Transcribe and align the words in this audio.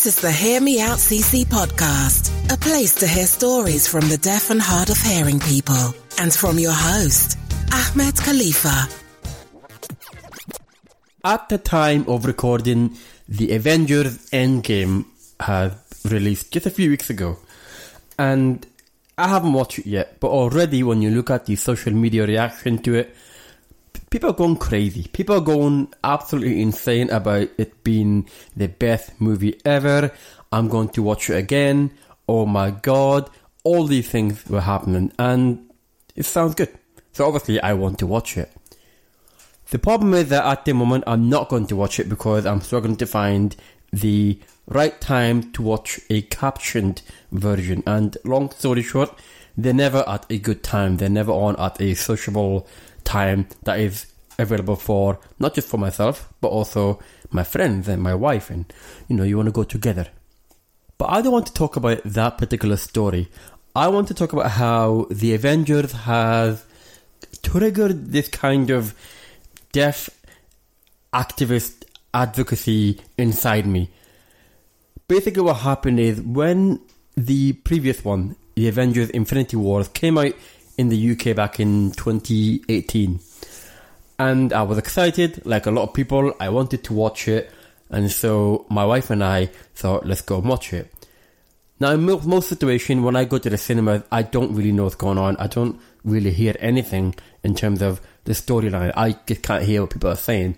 This 0.00 0.16
is 0.16 0.22
the 0.22 0.32
Hear 0.32 0.62
Me 0.62 0.80
Out 0.80 0.96
CC 0.96 1.44
podcast, 1.44 2.32
a 2.50 2.56
place 2.56 2.94
to 2.94 3.06
hear 3.06 3.26
stories 3.26 3.86
from 3.86 4.08
the 4.08 4.16
deaf 4.16 4.48
and 4.48 4.58
hard 4.58 4.88
of 4.88 4.96
hearing 4.96 5.38
people, 5.38 5.94
and 6.16 6.32
from 6.32 6.58
your 6.58 6.72
host, 6.72 7.36
Ahmed 7.70 8.16
Khalifa. 8.16 8.88
At 11.22 11.50
the 11.50 11.58
time 11.58 12.06
of 12.08 12.24
recording, 12.24 12.96
the 13.28 13.54
Avengers 13.54 14.30
Endgame 14.30 15.04
had 15.38 15.76
released 16.06 16.50
just 16.50 16.64
a 16.64 16.70
few 16.70 16.88
weeks 16.88 17.10
ago, 17.10 17.36
and 18.18 18.66
I 19.18 19.28
haven't 19.28 19.52
watched 19.52 19.80
it 19.80 19.86
yet, 19.86 20.18
but 20.18 20.28
already 20.28 20.82
when 20.82 21.02
you 21.02 21.10
look 21.10 21.28
at 21.28 21.44
the 21.44 21.56
social 21.56 21.92
media 21.92 22.26
reaction 22.26 22.78
to 22.84 22.94
it, 22.94 23.14
people 24.10 24.30
are 24.30 24.34
going 24.34 24.56
crazy. 24.56 25.08
People 25.12 25.36
are 25.36 25.40
going 25.40 25.92
absolutely 26.02 26.60
insane 26.60 27.10
about 27.10 27.48
it 27.56 27.82
being 27.84 28.28
the 28.56 28.68
best 28.68 29.20
movie 29.20 29.60
ever. 29.64 30.12
I'm 30.52 30.68
going 30.68 30.88
to 30.90 31.02
watch 31.02 31.30
it 31.30 31.36
again. 31.36 31.92
Oh 32.28 32.44
my 32.44 32.72
god. 32.72 33.30
All 33.62 33.86
these 33.86 34.08
things 34.08 34.46
were 34.48 34.60
happening 34.60 35.12
and 35.18 35.70
it 36.16 36.24
sounds 36.24 36.56
good. 36.56 36.76
So 37.12 37.26
obviously 37.26 37.60
I 37.60 37.74
want 37.74 37.98
to 38.00 38.06
watch 38.06 38.36
it. 38.36 38.50
The 39.70 39.78
problem 39.78 40.14
is 40.14 40.28
that 40.30 40.44
at 40.44 40.64
the 40.64 40.74
moment 40.74 41.04
I'm 41.06 41.28
not 41.28 41.48
going 41.48 41.66
to 41.68 41.76
watch 41.76 42.00
it 42.00 42.08
because 42.08 42.46
I'm 42.46 42.60
struggling 42.60 42.96
to 42.96 43.06
find 43.06 43.54
the 43.92 44.40
right 44.66 45.00
time 45.00 45.52
to 45.52 45.62
watch 45.62 46.00
a 46.10 46.22
captioned 46.22 47.02
version. 47.30 47.84
And 47.86 48.16
long 48.24 48.50
story 48.50 48.82
short, 48.82 49.16
they're 49.56 49.72
never 49.72 50.08
at 50.08 50.26
a 50.30 50.38
good 50.38 50.64
time. 50.64 50.96
They're 50.96 51.08
never 51.08 51.32
on 51.32 51.56
at 51.56 51.80
a 51.80 51.94
sociable 51.94 52.66
time 53.04 53.46
that 53.64 53.78
is 53.78 54.06
available 54.38 54.76
for 54.76 55.18
not 55.38 55.54
just 55.54 55.68
for 55.68 55.76
myself 55.78 56.32
but 56.40 56.48
also 56.48 56.98
my 57.30 57.44
friends 57.44 57.88
and 57.88 58.02
my 58.02 58.14
wife 58.14 58.50
and 58.50 58.72
you 59.08 59.16
know 59.16 59.22
you 59.22 59.36
want 59.36 59.46
to 59.46 59.52
go 59.52 59.64
together. 59.64 60.06
But 60.98 61.10
i 61.10 61.22
don't 61.22 61.32
want 61.32 61.46
to 61.46 61.54
talk 61.54 61.76
about 61.76 62.02
that 62.04 62.38
particular 62.38 62.76
story. 62.76 63.28
I 63.74 63.88
want 63.88 64.08
to 64.08 64.14
talk 64.14 64.32
about 64.32 64.50
how 64.52 65.06
the 65.10 65.34
avengers 65.34 65.92
has 65.92 66.64
triggered 67.42 68.12
this 68.12 68.28
kind 68.28 68.70
of 68.70 68.94
deaf 69.72 70.10
activist 71.14 71.84
advocacy 72.12 73.00
inside 73.16 73.66
me. 73.66 73.90
Basically 75.06 75.42
what 75.42 75.58
happened 75.58 76.00
is 76.00 76.20
when 76.20 76.80
the 77.16 77.52
previous 77.52 78.04
one 78.04 78.36
the 78.54 78.68
avengers 78.68 79.10
infinity 79.10 79.56
wars 79.56 79.88
came 79.88 80.18
out 80.18 80.32
in 80.80 80.88
the 80.88 81.10
UK 81.12 81.36
back 81.36 81.60
in 81.60 81.92
2018. 81.92 83.20
And 84.18 84.52
I 84.52 84.62
was 84.62 84.78
excited, 84.78 85.44
like 85.44 85.66
a 85.66 85.70
lot 85.70 85.82
of 85.82 85.94
people. 85.94 86.34
I 86.40 86.48
wanted 86.48 86.82
to 86.84 86.94
watch 86.94 87.28
it. 87.28 87.50
And 87.90 88.10
so 88.10 88.64
my 88.70 88.86
wife 88.86 89.10
and 89.10 89.22
I 89.22 89.50
thought, 89.74 90.06
let's 90.06 90.22
go 90.22 90.38
watch 90.38 90.72
it. 90.72 90.90
Now, 91.78 91.92
in 91.92 92.02
most, 92.02 92.48
situations, 92.48 93.02
when 93.02 93.16
I 93.16 93.24
go 93.24 93.38
to 93.38 93.50
the 93.50 93.58
cinema, 93.58 94.04
I 94.10 94.22
don't 94.22 94.54
really 94.54 94.72
know 94.72 94.84
what's 94.84 94.94
going 94.94 95.18
on. 95.18 95.36
I 95.36 95.46
don't 95.46 95.78
really 96.02 96.30
hear 96.30 96.54
anything 96.60 97.14
in 97.42 97.54
terms 97.54 97.82
of 97.82 98.00
the 98.24 98.32
storyline. 98.32 98.92
I 98.96 99.16
just 99.26 99.42
can't 99.42 99.64
hear 99.64 99.82
what 99.82 99.90
people 99.90 100.10
are 100.10 100.16
saying. 100.16 100.56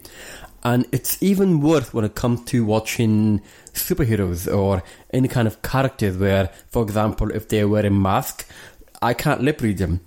And 0.64 0.86
it's 0.92 1.20
even 1.20 1.60
worse 1.60 1.92
when 1.92 2.04
it 2.04 2.14
comes 2.14 2.44
to 2.46 2.64
watching 2.64 3.40
superheroes 3.72 4.52
or 4.52 4.82
any 5.12 5.26
kind 5.26 5.48
of 5.48 5.62
characters 5.62 6.16
where, 6.16 6.50
for 6.68 6.82
example, 6.82 7.30
if 7.32 7.48
they're 7.48 7.68
wearing 7.68 8.00
mask, 8.00 8.46
I 9.02 9.14
can't 9.14 9.42
lip 9.42 9.60
read 9.60 9.78
them. 9.78 10.00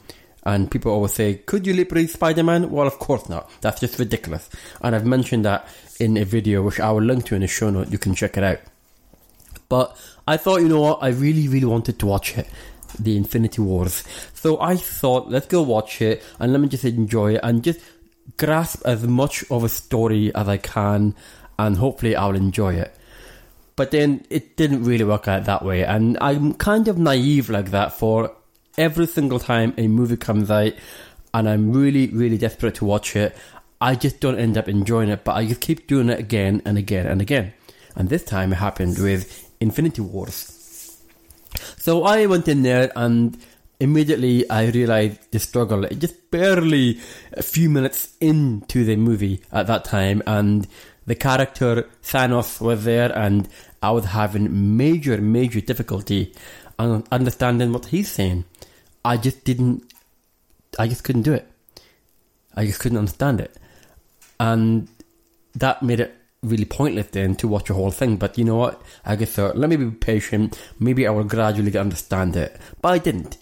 And 0.43 0.69
people 0.69 0.91
always 0.91 1.13
say, 1.13 1.35
could 1.35 1.65
you 1.65 1.73
lip 1.73 1.91
read 1.91 2.09
Spider-Man? 2.09 2.69
Well, 2.69 2.85
of 2.85 2.99
course 2.99 3.27
not. 3.27 3.49
That's 3.61 3.79
just 3.79 3.97
ridiculous. 3.97 4.47
And 4.81 4.95
I've 4.95 5.05
mentioned 5.05 5.43
that 5.45 5.67
in 5.99 6.17
a 6.17 6.25
video, 6.25 6.61
which 6.61 6.79
I 6.79 6.91
will 6.91 7.01
link 7.01 7.25
to 7.25 7.35
in 7.35 7.41
the 7.41 7.47
show 7.47 7.71
note. 7.71 7.91
You 7.91 7.97
can 7.97 8.13
check 8.13 8.37
it 8.37 8.43
out. 8.43 8.59
But 9.69 9.97
I 10.27 10.37
thought, 10.37 10.61
you 10.61 10.69
know 10.69 10.81
what? 10.81 10.99
I 11.01 11.09
really, 11.09 11.47
really 11.47 11.65
wanted 11.65 11.97
to 11.99 12.05
watch 12.05 12.37
it. 12.37 12.47
The 12.99 13.17
Infinity 13.17 13.61
Wars. 13.61 14.03
So 14.33 14.61
I 14.61 14.75
thought, 14.75 15.29
let's 15.29 15.47
go 15.47 15.63
watch 15.63 16.01
it 16.01 16.23
and 16.39 16.51
let 16.51 16.61
me 16.61 16.67
just 16.67 16.85
enjoy 16.85 17.35
it 17.35 17.41
and 17.43 17.63
just 17.63 17.79
grasp 18.37 18.81
as 18.85 19.03
much 19.03 19.43
of 19.51 19.63
a 19.63 19.69
story 19.69 20.33
as 20.33 20.47
I 20.47 20.57
can 20.57 21.15
and 21.59 21.77
hopefully 21.77 22.15
I'll 22.15 22.35
enjoy 22.35 22.75
it. 22.75 22.95
But 23.75 23.91
then 23.91 24.25
it 24.29 24.55
didn't 24.55 24.83
really 24.85 25.03
work 25.03 25.27
out 25.27 25.45
that 25.45 25.65
way 25.65 25.83
and 25.83 26.17
I'm 26.21 26.53
kind 26.53 26.87
of 26.87 26.97
naive 26.97 27.49
like 27.49 27.71
that 27.71 27.93
for 27.93 28.33
every 28.77 29.07
single 29.07 29.39
time 29.39 29.73
a 29.77 29.87
movie 29.87 30.17
comes 30.17 30.51
out 30.51 30.73
and 31.33 31.49
I'm 31.49 31.73
really, 31.73 32.07
really 32.07 32.37
desperate 32.37 32.75
to 32.75 32.85
watch 32.85 33.15
it, 33.15 33.35
I 33.81 33.95
just 33.95 34.19
don't 34.19 34.39
end 34.39 34.57
up 34.57 34.67
enjoying 34.67 35.09
it, 35.09 35.23
but 35.23 35.35
I 35.35 35.45
just 35.45 35.61
keep 35.61 35.87
doing 35.87 36.09
it 36.09 36.19
again 36.19 36.61
and 36.65 36.77
again 36.77 37.07
and 37.07 37.21
again. 37.21 37.53
And 37.95 38.09
this 38.09 38.23
time 38.23 38.53
it 38.53 38.57
happened 38.57 38.97
with 38.97 39.49
Infinity 39.59 40.01
Wars. 40.01 41.01
So 41.77 42.03
I 42.03 42.25
went 42.25 42.47
in 42.47 42.63
there 42.63 42.91
and 42.95 43.37
immediately 43.79 44.49
I 44.49 44.67
realized 44.67 45.31
the 45.31 45.39
struggle. 45.39 45.85
It 45.85 45.99
just 45.99 46.31
barely 46.31 46.99
a 47.33 47.43
few 47.43 47.69
minutes 47.69 48.13
into 48.19 48.83
the 48.85 48.95
movie 48.95 49.41
at 49.51 49.67
that 49.67 49.85
time, 49.85 50.21
and 50.25 50.67
the 51.05 51.15
character 51.15 51.87
Thanos 52.03 52.59
was 52.61 52.83
there, 52.83 53.11
and 53.17 53.47
I 53.81 53.91
was 53.91 54.05
having 54.05 54.77
major, 54.77 55.19
major 55.19 55.61
difficulty 55.61 56.33
understanding 56.77 57.71
what 57.71 57.85
he's 57.85 58.11
saying. 58.11 58.43
I 59.05 59.17
just 59.17 59.43
didn't, 59.43 59.83
I 60.79 60.87
just 60.87 61.03
couldn't 61.03 61.21
do 61.21 61.33
it. 61.33 61.47
I 62.55 62.65
just 62.65 62.79
couldn't 62.79 62.97
understand 62.97 63.39
it. 63.39 63.55
And 64.39 64.87
that 65.53 65.83
made 65.83 65.99
it 65.99 66.15
really 66.41 66.65
pointless 66.65 67.07
then 67.07 67.35
to 67.35 67.47
watch 67.47 67.67
the 67.67 67.75
whole 67.75 67.91
thing. 67.91 68.17
But 68.17 68.37
you 68.37 68.43
know 68.43 68.55
what? 68.55 68.81
I 69.05 69.15
just 69.15 69.33
thought, 69.33 69.57
let 69.57 69.69
me 69.69 69.75
be 69.75 69.91
patient. 69.91 70.59
Maybe 70.79 71.05
I 71.05 71.11
will 71.11 71.23
gradually 71.23 71.77
understand 71.77 72.35
it. 72.35 72.59
But 72.81 72.93
I 72.93 72.97
didn't. 72.97 73.37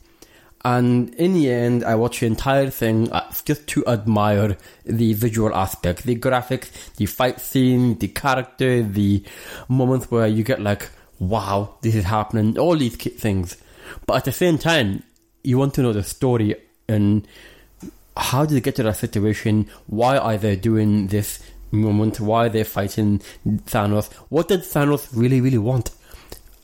And 0.66 1.14
in 1.16 1.34
the 1.34 1.50
end, 1.50 1.84
I 1.84 1.96
watched 1.96 2.20
the 2.20 2.28
entire 2.28 2.70
thing 2.70 3.10
just 3.46 3.66
to 3.68 3.86
admire 3.86 4.58
the 4.86 5.14
visual 5.14 5.56
aspect, 5.56 6.04
the 6.04 6.16
graphics, 6.18 6.96
the 6.96 7.06
fight 7.06 7.40
scene, 7.40 7.98
the 8.00 8.10
character, 8.10 8.84
the 8.84 9.24
moments 9.70 10.12
where 10.12 10.28
you 10.28 10.44
get 10.44 10.62
like, 10.62 10.90
wow, 11.20 11.78
this 11.82 11.96
is 11.96 12.06
happening, 12.06 12.58
all 12.58 12.76
these 12.78 12.96
things. 12.96 13.58
But 14.06 14.18
at 14.18 14.26
the 14.26 14.32
same 14.32 14.58
time, 14.58 15.04
you 15.44 15.58
want 15.58 15.74
to 15.76 15.82
know 15.82 15.94
the 15.94 16.04
story 16.04 16.56
and 16.88 17.28
how 18.16 18.46
did 18.46 18.56
they 18.56 18.62
get 18.62 18.76
to 18.76 18.84
that 18.84 18.98
situation? 18.98 19.68
Why 19.88 20.18
are 20.18 20.38
they 20.38 20.56
doing 20.56 21.08
this 21.08 21.40
moment? 21.72 22.20
Why 22.20 22.46
are 22.46 22.50
they 22.50 22.64
fighting 22.64 23.20
Thanos? 23.46 24.12
What 24.30 24.48
did 24.48 24.62
Thanos 24.62 25.10
really, 25.14 25.42
really 25.42 25.58
want? 25.58 25.92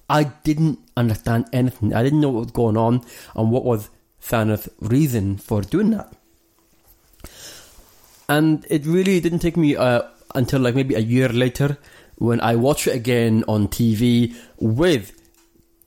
I 0.10 0.24
didn't 0.24 0.80
understand 0.98 1.48
anything. 1.54 1.94
I 1.94 2.04
didn't 2.04 2.22
know 2.22 2.30
what 2.30 2.44
was 2.46 2.52
going 2.52 2.78
on 2.78 3.06
and 3.36 3.52
what 3.52 3.64
was 3.64 3.90
Thanos' 4.22 4.70
reason 4.80 5.38
for 5.38 5.62
doing 5.62 5.92
that. 5.92 6.14
And 8.28 8.66
it 8.70 8.86
really 8.86 9.20
didn't 9.20 9.40
take 9.40 9.58
me 9.58 9.76
uh, 9.76 10.04
until 10.36 10.62
like 10.62 10.76
maybe 10.76 10.96
a 10.96 11.00
year 11.00 11.30
later 11.30 11.78
when 12.18 12.40
I 12.42 12.56
watched 12.56 12.88
it 12.88 12.96
again 12.96 13.44
on 13.48 13.68
TV 13.68 14.36
with 14.60 15.14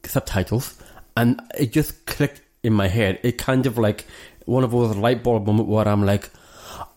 subtitles 0.04 0.76
and 1.16 1.40
it 1.58 1.72
just 1.72 2.06
clicked 2.06 2.41
in 2.62 2.72
my 2.72 2.88
head. 2.88 3.18
It 3.22 3.38
kind 3.38 3.66
of 3.66 3.78
like 3.78 4.06
one 4.44 4.64
of 4.64 4.70
those 4.70 4.96
light 4.96 5.22
bulb 5.22 5.46
moments 5.46 5.68
where 5.68 5.88
I'm 5.88 6.04
like, 6.04 6.30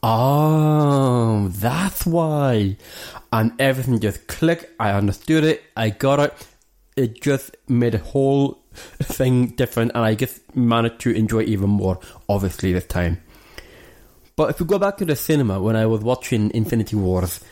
oh, 0.03 1.47
that's 1.49 2.05
why. 2.05 2.77
And 3.31 3.53
everything 3.59 3.99
just 3.99 4.27
clicked. 4.27 4.65
I 4.79 4.91
understood 4.91 5.43
it. 5.43 5.63
I 5.75 5.89
got 5.89 6.19
it. 6.19 6.47
It 6.95 7.21
just 7.21 7.55
made 7.67 7.93
the 7.93 7.97
whole 7.97 8.63
thing 8.73 9.47
different, 9.47 9.91
and 9.95 10.05
I 10.05 10.15
just 10.15 10.55
managed 10.55 10.99
to 11.01 11.11
enjoy 11.11 11.41
even 11.41 11.69
more, 11.69 11.99
obviously, 12.29 12.71
this 12.71 12.85
time. 12.85 13.21
But 14.37 14.49
if 14.51 14.59
we 14.59 14.65
go 14.65 14.79
back 14.79 14.97
to 14.97 15.05
the 15.05 15.15
cinema 15.15 15.61
when 15.61 15.75
I 15.75 15.85
was 15.87 16.01
watching 16.01 16.51
Infinity 16.53 16.95
Wars, 16.95 17.43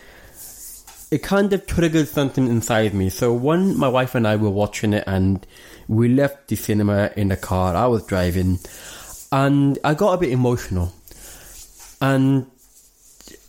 it 1.11 1.23
kind 1.23 1.51
of 1.53 1.65
triggered 1.67 2.07
something 2.07 2.47
inside 2.47 2.93
me. 2.93 3.09
So 3.09 3.33
when 3.33 3.77
my 3.77 3.87
wife 3.87 4.15
and 4.15 4.27
I 4.27 4.35
were 4.35 4.49
watching 4.49 4.93
it 4.93 5.03
and 5.07 5.45
we 5.87 6.07
left 6.07 6.47
the 6.47 6.55
cinema 6.55 7.11
in 7.15 7.29
the 7.29 7.37
car. 7.37 7.75
I 7.75 7.87
was 7.87 8.05
driving, 8.05 8.59
and 9.31 9.79
I 9.83 9.93
got 9.93 10.13
a 10.13 10.17
bit 10.17 10.31
emotional, 10.31 10.93
and 12.01 12.47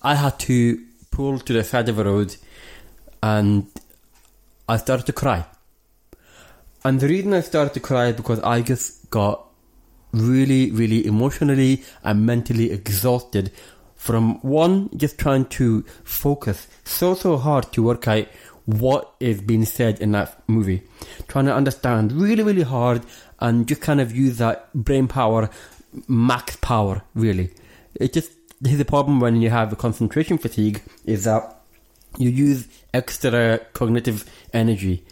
I 0.02 0.14
had 0.14 0.38
to 0.40 0.84
pull 1.10 1.38
to 1.38 1.52
the 1.52 1.64
side 1.64 1.88
of 1.88 1.96
the 1.96 2.04
road, 2.04 2.36
and 3.22 3.66
I 4.69 4.76
started 4.76 5.06
to 5.06 5.12
cry. 5.12 5.46
And 6.84 7.00
the 7.00 7.08
reason 7.08 7.32
I 7.32 7.40
started 7.40 7.72
to 7.75 7.81
cry 7.81 8.08
is 8.08 8.16
because 8.16 8.40
I 8.40 8.60
just 8.60 9.10
got 9.10 9.46
really, 10.12 10.70
really 10.70 11.06
emotionally 11.06 11.82
and 12.02 12.26
mentally 12.26 12.70
exhausted 12.70 13.50
from 13.96 14.38
one, 14.42 14.90
just 14.96 15.19
trying 15.19 15.46
to 15.46 15.82
focus 16.04 16.66
so, 16.84 17.14
so 17.14 17.38
hard 17.38 17.72
to 17.72 17.82
work 17.82 18.06
out 18.06 18.26
what 18.66 19.14
is 19.20 19.40
being 19.40 19.64
said 19.64 20.00
in 20.00 20.12
that 20.12 20.43
movie. 20.49 20.82
Trying 21.28 21.46
to 21.46 21.55
understand 21.55 22.12
really, 22.12 22.43
really 22.43 22.62
hard 22.62 23.02
and 23.40 23.66
just 23.69 23.81
kind 23.81 24.00
of 24.00 24.14
use 24.14 24.38
that 24.38 24.72
brain 24.72 25.08
power, 25.08 25.50
max 26.08 26.56
power, 26.56 27.02
really. 27.14 27.50
It 27.94 28.12
just, 28.12 28.32
is 28.64 28.78
the 28.78 28.84
problem 28.84 29.20
when 29.20 29.40
you 29.40 29.50
have 29.50 29.72
a 29.72 29.76
concentration 29.76 30.38
fatigue, 30.38 30.82
is 31.05 31.25
that 31.25 31.61
you 32.16 32.31
use 32.31 32.66
extra 32.93 33.58
cognitive 33.72 34.25
energy 34.52 35.05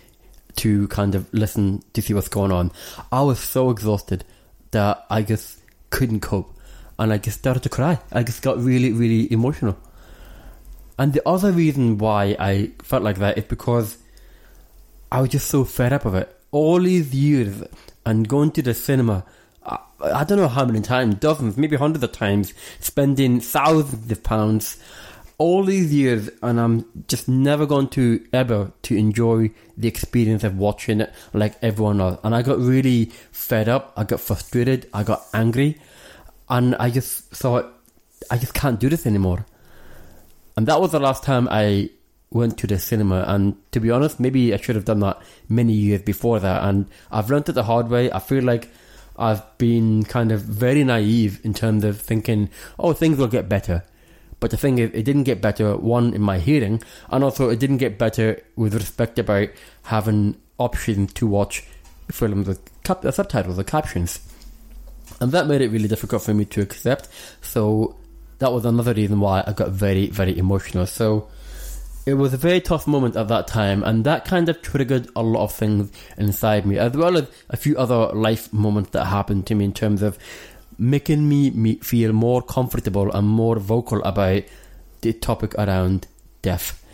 to 0.56 0.88
kind 0.88 1.14
of 1.14 1.32
listen 1.34 1.82
to 1.92 2.02
see 2.02 2.14
what's 2.14 2.28
going 2.28 2.52
on. 2.52 2.72
I 3.10 3.22
was 3.22 3.38
so 3.38 3.70
exhausted 3.70 4.24
that 4.70 5.04
I 5.10 5.22
just 5.22 5.58
couldn't 5.90 6.20
cope, 6.20 6.56
and 6.98 7.12
I 7.12 7.18
just 7.18 7.38
started 7.38 7.62
to 7.64 7.68
cry. 7.68 7.98
I 8.12 8.22
just 8.22 8.42
got 8.42 8.58
really, 8.58 8.92
really 8.92 9.30
emotional. 9.32 9.76
And 10.98 11.12
the 11.12 11.26
other 11.26 11.52
reason 11.52 11.98
why 11.98 12.36
I 12.38 12.72
felt 12.82 13.02
like 13.02 13.18
that 13.18 13.38
is 13.38 13.44
because 13.44 13.98
I 15.10 15.20
was 15.20 15.30
just 15.30 15.48
so 15.48 15.64
fed 15.64 15.92
up 15.92 16.04
of 16.04 16.14
it. 16.14 16.34
All 16.50 16.80
these 16.80 17.14
years 17.14 17.62
and 18.04 18.28
going 18.28 18.50
to 18.52 18.62
the 18.62 18.74
cinema, 18.74 19.24
I, 19.64 19.78
I 20.02 20.24
don't 20.24 20.38
know 20.38 20.48
how 20.48 20.64
many 20.64 20.80
times, 20.80 21.16
dozens, 21.16 21.56
maybe 21.56 21.76
hundreds 21.76 22.04
of 22.04 22.12
times, 22.12 22.52
spending 22.80 23.40
thousands 23.40 24.10
of 24.10 24.22
pounds 24.22 24.78
all 25.38 25.64
these 25.64 25.92
years, 25.92 26.30
and 26.40 26.60
I'm 26.60 27.04
just 27.08 27.28
never 27.28 27.66
going 27.66 27.88
to 27.88 28.24
ever 28.32 28.70
to 28.82 28.96
enjoy 28.96 29.50
the 29.76 29.88
experience 29.88 30.44
of 30.44 30.56
watching 30.56 31.00
it 31.00 31.12
like 31.32 31.56
everyone 31.62 32.00
else. 32.00 32.20
And 32.22 32.32
I 32.32 32.42
got 32.42 32.58
really 32.58 33.06
fed 33.32 33.68
up. 33.68 33.92
I 33.96 34.04
got 34.04 34.20
frustrated. 34.20 34.88
I 34.94 35.02
got 35.02 35.26
angry, 35.34 35.80
and 36.48 36.76
I 36.76 36.90
just 36.90 37.30
thought, 37.30 37.72
I 38.30 38.38
just 38.38 38.54
can't 38.54 38.78
do 38.78 38.88
this 38.88 39.04
anymore. 39.04 39.46
And 40.56 40.66
that 40.66 40.80
was 40.80 40.92
the 40.92 41.00
last 41.00 41.22
time 41.22 41.48
I 41.50 41.90
went 42.30 42.58
to 42.58 42.66
the 42.66 42.78
cinema. 42.78 43.24
And 43.26 43.56
to 43.72 43.80
be 43.80 43.90
honest, 43.90 44.20
maybe 44.20 44.52
I 44.52 44.56
should 44.56 44.76
have 44.76 44.84
done 44.84 45.00
that 45.00 45.20
many 45.48 45.72
years 45.72 46.02
before 46.02 46.40
that. 46.40 46.64
And 46.64 46.86
I've 47.10 47.30
learned 47.30 47.48
it 47.48 47.52
the 47.52 47.64
hard 47.64 47.88
way. 47.88 48.10
I 48.10 48.18
feel 48.18 48.44
like 48.44 48.70
I've 49.16 49.58
been 49.58 50.04
kind 50.04 50.32
of 50.32 50.42
very 50.42 50.84
naive 50.84 51.40
in 51.44 51.54
terms 51.54 51.84
of 51.84 52.00
thinking, 52.00 52.50
oh, 52.78 52.92
things 52.92 53.18
will 53.18 53.28
get 53.28 53.48
better. 53.48 53.84
But 54.40 54.50
the 54.50 54.56
thing 54.56 54.78
is, 54.78 54.90
it 54.92 55.04
didn't 55.04 55.22
get 55.22 55.40
better, 55.40 55.76
one, 55.76 56.14
in 56.14 56.20
my 56.20 56.40
hearing, 56.40 56.82
and 57.10 57.22
also 57.22 57.48
it 57.48 57.60
didn't 57.60 57.76
get 57.76 57.96
better 57.96 58.42
with 58.56 58.74
respect 58.74 59.20
about 59.20 59.50
having 59.84 60.36
options 60.58 61.12
to 61.12 61.28
watch 61.28 61.62
films 62.10 62.48
with 62.48 62.82
cap- 62.82 63.04
subtitles 63.12 63.58
or 63.58 63.62
captions. 63.62 64.18
And 65.20 65.30
that 65.30 65.46
made 65.46 65.60
it 65.60 65.70
really 65.70 65.86
difficult 65.86 66.22
for 66.22 66.34
me 66.34 66.44
to 66.46 66.60
accept. 66.60 67.08
So 67.40 67.96
that 68.42 68.52
was 68.52 68.64
another 68.64 68.92
reason 68.92 69.20
why 69.20 69.44
I 69.46 69.52
got 69.52 69.70
very, 69.70 70.08
very 70.08 70.36
emotional. 70.36 70.86
So 70.86 71.28
it 72.04 72.14
was 72.14 72.34
a 72.34 72.36
very 72.36 72.60
tough 72.60 72.86
moment 72.88 73.14
at 73.16 73.28
that 73.28 73.46
time, 73.46 73.84
and 73.84 74.04
that 74.04 74.24
kind 74.24 74.48
of 74.48 74.60
triggered 74.62 75.08
a 75.14 75.22
lot 75.22 75.44
of 75.44 75.52
things 75.52 75.92
inside 76.18 76.66
me, 76.66 76.76
as 76.76 76.92
well 76.92 77.16
as 77.16 77.28
a 77.50 77.56
few 77.56 77.76
other 77.76 78.08
life 78.12 78.52
moments 78.52 78.90
that 78.90 79.04
happened 79.04 79.46
to 79.46 79.54
me 79.54 79.66
in 79.66 79.72
terms 79.72 80.02
of 80.02 80.18
making 80.76 81.28
me, 81.28 81.76
feel 81.76 82.12
more 82.12 82.42
comfortable 82.42 83.12
and 83.12 83.28
more 83.28 83.60
vocal 83.60 84.02
about 84.02 84.42
the 85.02 85.12
topic 85.12 85.54
around 85.54 86.08
death 86.42 86.84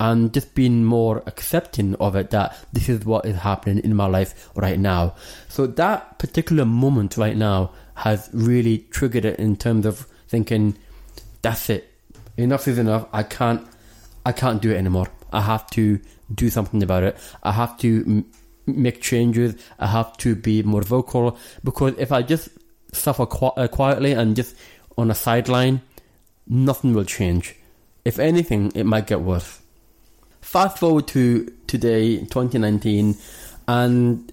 and 0.00 0.32
just 0.32 0.54
being 0.54 0.84
more 0.84 1.22
accepting 1.26 1.94
of 1.96 2.16
it 2.16 2.30
that 2.30 2.56
this 2.72 2.88
is 2.88 3.04
what 3.04 3.26
is 3.26 3.36
happening 3.36 3.84
in 3.84 3.94
my 3.94 4.06
life 4.06 4.48
right 4.56 4.78
now. 4.78 5.14
So 5.48 5.66
that 5.66 6.18
particular 6.18 6.64
moment 6.64 7.16
right 7.18 7.36
now 7.36 7.72
has 7.94 8.30
really 8.32 8.78
triggered 8.90 9.26
it 9.26 9.38
in 9.38 9.56
terms 9.56 9.84
of 9.84 10.06
thinking, 10.30 10.76
that's 11.42 11.68
it. 11.68 11.92
Enough 12.36 12.68
is 12.68 12.78
enough. 12.78 13.06
I 13.12 13.22
can't 13.24 13.66
I 14.24 14.32
can't 14.32 14.62
do 14.62 14.70
it 14.70 14.76
anymore. 14.76 15.08
I 15.32 15.40
have 15.42 15.68
to 15.70 16.00
do 16.34 16.48
something 16.50 16.82
about 16.82 17.02
it. 17.02 17.18
I 17.42 17.52
have 17.52 17.76
to 17.78 18.04
m- 18.06 18.24
make 18.66 19.00
changes. 19.02 19.54
I 19.78 19.88
have 19.88 20.16
to 20.18 20.34
be 20.34 20.62
more 20.62 20.82
vocal 20.82 21.36
because 21.64 21.94
if 21.98 22.12
I 22.12 22.22
just 22.22 22.48
suffer 22.92 23.26
qu- 23.26 23.56
uh, 23.56 23.68
quietly 23.68 24.12
and 24.12 24.36
just 24.36 24.54
on 24.96 25.10
a 25.10 25.14
sideline, 25.14 25.82
nothing 26.46 26.94
will 26.94 27.04
change. 27.04 27.56
If 28.04 28.18
anything, 28.18 28.72
it 28.74 28.84
might 28.84 29.06
get 29.06 29.20
worse. 29.20 29.60
Fast 30.40 30.78
forward 30.78 31.06
to 31.08 31.52
today, 31.66 32.18
2019, 32.18 33.16
and 33.68 34.32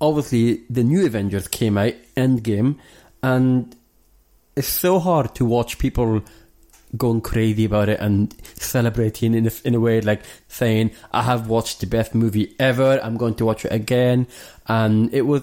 obviously 0.00 0.62
the 0.70 0.82
new 0.82 1.04
Avengers 1.06 1.46
came 1.48 1.76
out, 1.76 1.94
Endgame, 2.16 2.78
and 3.22 3.76
it's 4.56 4.68
so 4.68 4.98
hard 4.98 5.34
to 5.36 5.44
watch 5.44 5.78
people 5.78 6.22
going 6.96 7.20
crazy 7.20 7.64
about 7.64 7.88
it 7.88 7.98
and 8.00 8.34
celebrating 8.54 9.34
in 9.34 9.46
a, 9.46 9.50
in 9.64 9.74
a 9.74 9.80
way 9.80 10.00
like 10.00 10.22
saying, 10.48 10.90
I 11.12 11.22
have 11.22 11.48
watched 11.48 11.80
the 11.80 11.86
best 11.86 12.14
movie 12.14 12.54
ever, 12.58 13.00
I'm 13.02 13.16
going 13.16 13.34
to 13.36 13.46
watch 13.46 13.64
it 13.64 13.72
again. 13.72 14.26
And 14.66 15.12
it 15.14 15.22
was 15.22 15.42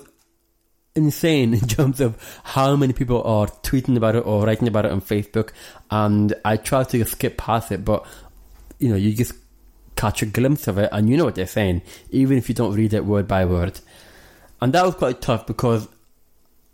insane 0.96 1.54
in 1.56 1.68
terms 1.68 2.02
of 2.02 2.18
how 2.44 2.76
many 2.76 2.94
people 2.94 3.24
are 3.24 3.48
tweeting 3.48 3.98
about 3.98 4.16
it 4.16 4.26
or 4.26 4.46
writing 4.46 4.68
about 4.68 4.86
it 4.86 4.92
on 4.92 5.02
Facebook. 5.02 5.52
And 5.90 6.34
I 6.46 6.58
try 6.58 6.84
to 6.84 7.06
skip 7.06 7.38
past 7.38 7.72
it, 7.72 7.84
but 7.84 8.06
you 8.78 8.90
know, 8.90 8.96
you 8.96 9.14
just 9.14 9.34
catch 9.96 10.22
a 10.22 10.26
glimpse 10.26 10.68
of 10.68 10.78
it 10.78 10.90
and 10.94 11.10
you 11.10 11.18
know 11.18 11.26
what 11.26 11.36
they're 11.36 11.48
saying, 11.48 11.82
even 12.12 12.38
if 12.38 12.48
you 12.48 12.56
don't 12.56 12.74
read 12.74 12.94
it 12.94 13.06
word 13.06 13.28
by 13.28 13.44
word. 13.46 13.80
And 14.62 14.72
that 14.74 14.86
was 14.86 14.96
quite 14.96 15.22
tough 15.22 15.48
because 15.48 15.88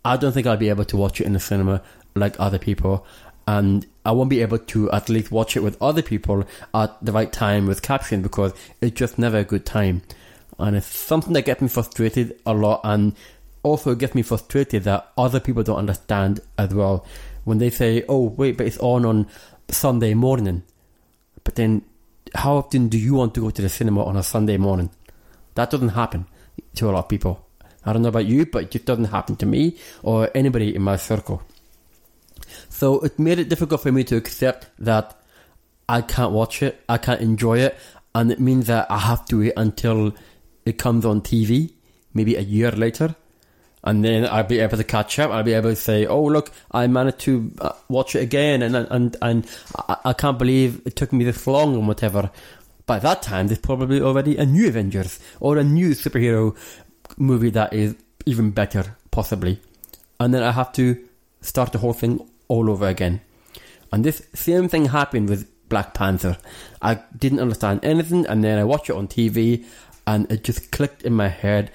I 0.04 0.18
don't 0.18 0.34
think 0.34 0.46
I'll 0.46 0.58
be 0.58 0.70
able 0.70 0.86
to 0.86 0.98
watch 0.98 1.22
it 1.22 1.26
in 1.26 1.34
the 1.34 1.40
cinema 1.40 1.82
like 2.16 2.40
other 2.40 2.58
people. 2.58 3.06
And 3.48 3.86
I 4.06 4.12
won't 4.14 4.30
be 4.30 4.42
able 4.42 4.58
to 4.58 4.92
at 4.92 5.10
least 5.10 5.32
watch 5.32 5.56
it 5.56 5.62
with 5.62 5.82
other 5.82 6.02
people 6.02 6.46
at 6.74 6.98
the 7.04 7.12
right 7.12 7.32
time 7.32 7.68
with 7.68 7.82
caption 7.82 8.22
because 8.22 8.54
it's 8.82 8.98
just 8.98 9.20
never 9.20 9.40
a 9.40 9.44
good 9.44 9.66
time. 9.66 10.02
And 10.58 10.76
it's 10.76 10.88
something 10.88 11.34
that 11.34 11.46
gets 11.46 11.62
me 11.62 11.68
frustrated 11.68 12.40
a 12.46 12.54
lot 12.54 12.82
and 12.84 13.14
also 13.64 13.94
gets 13.96 14.16
me 14.16 14.22
frustrated 14.22 14.84
that 14.86 15.12
other 15.18 15.40
people 15.40 15.64
don't 15.64 15.78
understand 15.78 16.40
as 16.58 16.74
well 16.74 17.06
when 17.44 17.58
they 17.58 17.70
say, 17.70 18.06
"Oh, 18.08 18.30
wait, 18.30 18.58
but 18.58 18.66
it's 18.66 18.78
on 18.78 19.06
on 19.06 19.28
Sunday 19.70 20.14
morning." 20.14 20.64
But 21.44 21.56
then, 21.56 21.82
how 22.34 22.56
often 22.58 22.88
do 22.88 22.98
you 22.98 23.16
want 23.16 23.34
to 23.36 23.42
go 23.42 23.50
to 23.50 23.62
the 23.62 23.70
cinema 23.70 24.04
on 24.06 24.16
a 24.16 24.24
Sunday 24.24 24.58
morning? 24.58 24.90
That 25.56 25.70
doesn't 25.70 25.90
happen 25.90 26.26
to 26.76 26.90
a 26.90 26.92
lot 26.92 27.00
of 27.00 27.10
people. 27.10 27.46
I 27.86 27.94
don't 27.94 28.02
know 28.02 28.10
about 28.10 28.26
you, 28.26 28.46
but 28.46 28.64
it 28.64 28.72
just 28.72 28.86
doesn't 28.86 29.06
happen 29.06 29.36
to 29.38 29.46
me 29.46 29.78
or 30.02 30.30
anybody 30.34 30.74
in 30.76 30.82
my 30.82 30.96
circle. 30.96 31.44
So 32.70 33.00
it 33.00 33.18
made 33.20 33.40
it 33.40 33.50
difficult 33.50 33.82
for 33.82 33.92
me 33.92 34.04
to 34.06 34.16
accept 34.16 34.70
that 34.80 35.18
I 35.88 36.02
can't 36.02 36.32
watch 36.32 36.64
it, 36.64 36.82
I 36.90 36.98
can't 36.98 37.22
enjoy 37.22 37.60
it, 37.60 37.78
and 38.14 38.32
it 38.32 38.40
means 38.40 38.68
that 38.68 38.90
I 38.90 38.98
have 39.00 39.26
to 39.26 39.40
wait 39.40 39.54
until 39.56 40.16
it 40.66 40.78
comes 40.78 41.06
on 41.06 41.22
TV, 41.22 41.74
maybe 42.14 42.36
a 42.36 42.42
year 42.42 42.72
later, 42.72 43.16
and 43.84 44.04
then 44.04 44.26
I'll 44.26 44.44
be 44.44 44.60
able 44.60 44.78
to 44.78 44.84
catch 44.84 45.20
up. 45.20 45.32
I'll 45.32 45.44
be 45.44 45.54
able 45.54 45.70
to 45.70 45.76
say, 45.76 46.08
"Oh, 46.08 46.24
look, 46.24 46.52
I 46.72 46.88
managed 46.88 47.20
to 47.20 47.52
uh, 47.60 47.74
watch 47.88 48.16
it 48.16 48.24
again," 48.24 48.64
and 48.64 48.76
and 48.76 49.16
and 49.22 49.48
I, 49.88 49.98
I 50.06 50.14
can't 50.14 50.40
believe 50.40 50.82
it 50.86 50.96
took 50.96 51.14
me 51.14 51.24
this 51.24 51.46
long 51.46 51.76
and 51.76 51.88
whatever. 51.88 52.32
By 52.88 53.00
that 53.00 53.22
time, 53.22 53.48
there's 53.48 53.60
probably 53.60 54.02
already 54.02 54.38
a 54.38 54.46
new 54.46 54.68
Avengers 54.68 55.20
or 55.40 55.58
a 55.58 55.64
new 55.64 55.92
superhero 55.92 56.56
movie 57.18 57.52
that 57.52 57.74
is 57.74 57.96
even 58.26 58.52
better, 58.52 58.96
possibly, 59.12 59.60
and 60.20 60.34
then 60.34 60.42
I 60.42 60.52
have 60.52 60.72
to 60.74 60.98
start 61.42 61.72
the 61.72 61.78
whole 61.78 61.94
thing 61.94 62.28
all 62.48 62.70
over 62.70 62.88
again. 62.88 63.22
And 63.92 64.04
this 64.04 64.28
same 64.34 64.68
thing 64.68 64.86
happened 64.86 65.30
with 65.30 65.50
Black 65.70 65.94
Panther. 65.94 66.38
I 66.82 66.96
didn't 67.18 67.40
understand 67.40 67.84
anything, 67.84 68.26
and 68.28 68.44
then 68.44 68.58
I 68.58 68.64
watched 68.64 68.90
it 68.90 68.96
on 68.96 69.08
TV, 69.08 69.66
and 70.06 70.32
it 70.32 70.44
just 70.44 70.72
clicked 70.72 71.04
in 71.04 71.14
my 71.14 71.30
head. 71.30 71.72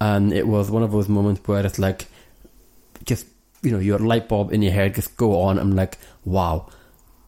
And 0.00 0.32
it 0.32 0.46
was 0.46 0.70
one 0.70 0.82
of 0.82 0.92
those 0.92 1.08
moments 1.08 1.46
where 1.46 1.64
it's 1.64 1.78
like 1.78 2.06
just 3.04 3.26
you 3.62 3.70
know 3.70 3.78
your 3.78 3.98
light 3.98 4.28
bulb 4.28 4.52
in 4.52 4.62
your 4.62 4.72
head 4.72 4.94
just 4.94 5.16
go 5.16 5.40
on. 5.40 5.58
I'm 5.58 5.74
like 5.74 5.98
wow 6.24 6.68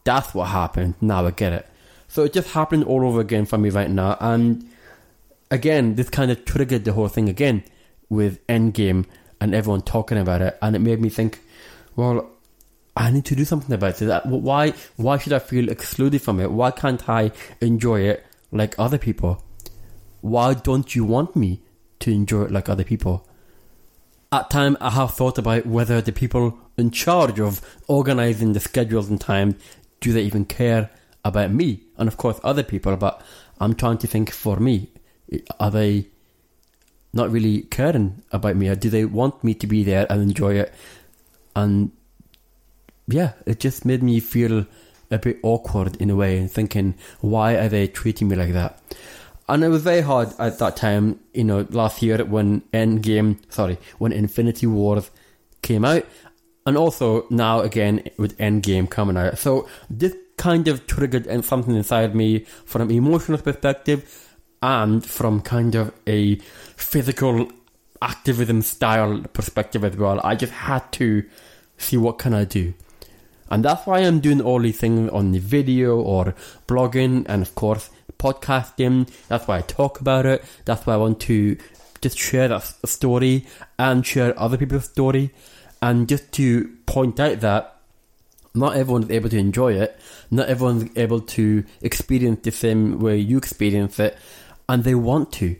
that's 0.03 0.33
what 0.33 0.47
happened. 0.47 0.95
Now 1.01 1.25
i 1.25 1.31
get 1.31 1.51
it. 1.51 1.67
So 2.07 2.23
it 2.23 2.31
just 2.31 2.51
happened 2.51 2.85
all 2.85 3.05
over 3.05 3.19
again 3.19 3.45
for 3.45 3.57
me 3.57 3.69
right 3.69 3.89
now. 3.89 4.17
And 4.21 4.69
again 5.51 5.95
this 5.95 6.09
kind 6.09 6.31
of 6.31 6.45
triggered 6.45 6.85
the 6.85 6.93
whole 6.93 7.09
thing 7.09 7.27
again 7.27 7.63
with 8.09 8.45
endgame 8.47 9.05
and 9.41 9.53
everyone 9.53 9.81
talking 9.81 10.17
about 10.17 10.41
it. 10.41 10.57
And 10.61 10.75
it 10.75 10.79
made 10.79 11.01
me 11.01 11.09
think 11.09 11.41
well 11.95 12.29
I 12.97 13.11
need 13.11 13.25
to 13.25 13.35
do 13.35 13.45
something 13.45 13.73
about 13.73 14.01
it. 14.01 14.25
Why? 14.25 14.73
Why 14.95 15.17
should 15.17 15.33
I 15.33 15.39
feel 15.39 15.69
excluded 15.69 16.21
from 16.21 16.39
it? 16.39 16.51
Why 16.51 16.71
can't 16.71 17.07
I 17.07 17.31
enjoy 17.61 18.01
it 18.01 18.25
like 18.51 18.75
other 18.77 18.97
people? 18.97 19.43
Why 20.21 20.55
don't 20.55 20.95
you 20.95 21.05
want 21.05 21.35
me 21.35 21.61
to 21.99 22.11
enjoy 22.11 22.43
it 22.43 22.51
like 22.51 22.69
other 22.69 22.83
people. 22.83 23.27
At 24.31 24.49
time, 24.49 24.77
I 24.81 24.91
have 24.91 25.13
thought 25.13 25.37
about 25.37 25.65
whether 25.65 26.01
the 26.01 26.11
people 26.11 26.57
in 26.77 26.91
charge 26.91 27.39
of 27.39 27.61
organising 27.87 28.53
the 28.53 28.59
schedules 28.59 29.09
and 29.09 29.19
time 29.19 29.55
do 29.99 30.13
they 30.13 30.21
even 30.21 30.45
care 30.45 30.89
about 31.23 31.51
me 31.51 31.81
and 31.97 32.07
of 32.07 32.17
course 32.17 32.39
other 32.43 32.63
people. 32.63 32.95
But 32.97 33.21
I'm 33.59 33.73
trying 33.73 33.97
to 33.99 34.07
think 34.07 34.31
for 34.31 34.57
me, 34.57 34.89
are 35.59 35.71
they 35.71 36.07
not 37.13 37.31
really 37.31 37.61
caring 37.63 38.21
about 38.31 38.55
me, 38.55 38.67
or 38.67 38.75
do 38.75 38.89
they 38.89 39.05
want 39.05 39.43
me 39.43 39.53
to 39.55 39.65
be 39.65 39.83
there 39.83 40.05
and 40.09 40.21
enjoy 40.21 40.55
it? 40.55 40.73
And 41.55 41.91
yeah, 43.07 43.33
it 43.45 43.59
just 43.59 43.85
made 43.85 44.03
me 44.03 44.19
feel 44.19 44.65
a 45.09 45.17
bit 45.17 45.39
awkward 45.43 45.95
in 46.01 46.09
a 46.09 46.15
way, 46.15 46.37
and 46.37 46.51
thinking, 46.51 46.95
why 47.21 47.55
are 47.55 47.69
they 47.69 47.87
treating 47.87 48.27
me 48.27 48.35
like 48.35 48.53
that? 48.53 48.81
And 49.49 49.63
it 49.63 49.69
was 49.69 49.81
very 49.81 50.01
hard 50.01 50.33
at 50.39 50.59
that 50.59 50.75
time, 50.75 51.21
you 51.33 51.45
know, 51.45 51.65
last 51.69 52.01
year 52.01 52.23
when 52.25 52.61
Endgame, 52.73 53.39
sorry, 53.49 53.77
when 53.97 54.11
Infinity 54.11 54.67
Wars 54.67 55.09
came 55.61 55.85
out, 55.85 56.05
and 56.65 56.75
also 56.75 57.25
now 57.29 57.61
again 57.61 58.03
with 58.17 58.37
Endgame 58.37 58.89
coming 58.89 59.15
out. 59.15 59.37
So 59.37 59.69
this 59.89 60.13
kind 60.35 60.67
of 60.67 60.85
triggered 60.85 61.45
something 61.45 61.75
inside 61.75 62.13
me 62.13 62.41
from 62.65 62.81
an 62.83 62.91
emotional 62.91 63.39
perspective, 63.39 64.35
and 64.61 65.05
from 65.05 65.39
kind 65.41 65.75
of 65.75 65.93
a 66.07 66.35
physical 66.75 67.49
activism 68.01 68.61
style 68.61 69.23
perspective 69.31 69.83
as 69.85 69.95
well. 69.95 70.19
I 70.23 70.35
just 70.35 70.51
had 70.51 70.91
to 70.93 71.23
see 71.77 71.95
what 71.95 72.17
can 72.17 72.33
I 72.33 72.43
do. 72.43 72.73
And 73.49 73.63
that's 73.63 73.85
why 73.85 73.99
I'm 73.99 74.19
doing 74.19 74.41
all 74.41 74.59
these 74.59 74.79
things 74.79 75.09
on 75.11 75.31
the 75.31 75.39
video 75.39 75.99
or 75.99 76.35
blogging 76.67 77.25
and 77.27 77.41
of 77.41 77.55
course 77.55 77.89
podcasting. 78.17 79.09
That's 79.27 79.47
why 79.47 79.59
I 79.59 79.61
talk 79.61 80.01
about 80.01 80.25
it. 80.25 80.43
That's 80.65 80.85
why 80.85 80.93
I 80.93 80.97
want 80.97 81.19
to 81.21 81.57
just 82.01 82.17
share 82.17 82.47
that 82.47 82.61
story 82.85 83.45
and 83.79 84.05
share 84.05 84.37
other 84.39 84.57
people's 84.57 84.85
story 84.85 85.33
and 85.81 86.07
just 86.07 86.31
to 86.33 86.75
point 86.85 87.19
out 87.19 87.39
that 87.41 87.77
not 88.53 88.75
everyone's 88.75 89.11
able 89.11 89.29
to 89.29 89.37
enjoy 89.37 89.73
it. 89.73 89.99
Not 90.31 90.49
everyone's 90.49 90.89
able 90.97 91.21
to 91.21 91.63
experience 91.81 92.41
the 92.43 92.51
same 92.51 92.99
way 92.99 93.17
you 93.17 93.37
experience 93.37 93.99
it, 93.99 94.17
and 94.67 94.83
they 94.83 94.95
want 94.95 95.31
to. 95.33 95.55